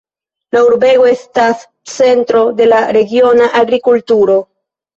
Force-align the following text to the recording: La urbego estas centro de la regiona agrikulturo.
La 0.55 0.61
urbego 0.69 1.05
estas 1.09 1.61
centro 1.93 2.43
de 2.63 2.69
la 2.73 2.81
regiona 2.99 3.53
agrikulturo. 3.63 4.43